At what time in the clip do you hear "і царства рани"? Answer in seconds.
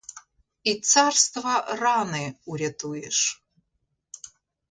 0.63-2.33